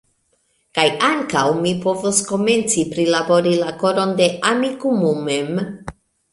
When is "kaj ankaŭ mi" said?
0.77-1.73